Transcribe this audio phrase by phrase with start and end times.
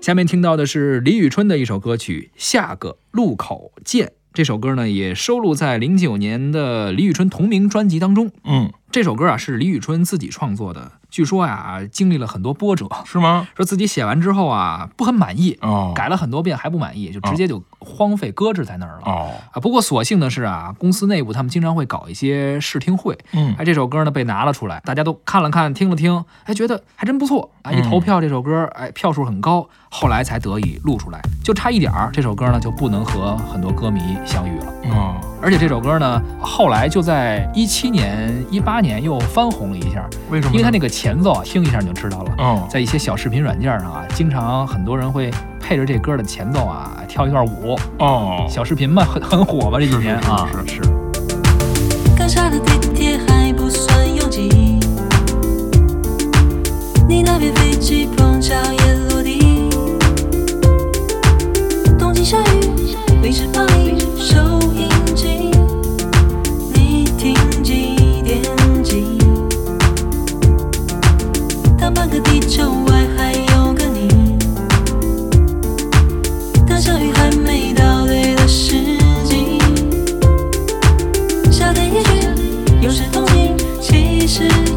[0.00, 4.06] 下面听到的是李宇春的一首歌曲《下个路口见》。
[4.32, 8.30] 这首歌呢，也收录在零九年的李宇春同名专辑当中。
[8.44, 10.90] 嗯，这首歌啊，是李宇春自己创作的。
[11.10, 13.46] 据说呀，经历了很多波折，是吗？
[13.56, 19.02] 说自己写完之后啊，不很满意，哦，改了很多遍还不满意，就直接就荒废搁置在那儿了。
[19.04, 34.66] 哦，啊，不过所幸的是啊，公司内部他们经常会搞一些试听会，嗯哎，这首歌呢被拿了出来，大家都看了看，听了听，哎，觉得还真不错啊，一投票这首歌，哎，票数很高，后来才得以录出来，就差一点儿，这首歌呢就不能和很多歌迷相遇了。
[34.92, 40.52] 哦，而且这首歌呢，后来就在一七年、一八年又翻红了一下，为什么？
[40.52, 42.32] 因为它那个前奏啊，听一下你就知道了。
[42.38, 50.82] 哦，在一些小视频软件上啊，经常很多人会配着这歌的前奏啊跳一段舞，哦，小视频嘛，很很火吧这几年啊，是是。
[52.16, 54.78] 刚下的地铁还不算拥挤，
[57.08, 59.68] 你那边飞机碰巧也落地。
[61.98, 62.70] 东京下雨，
[63.20, 63.98] 临时放映
[82.80, 84.69] 有时聪明，其实。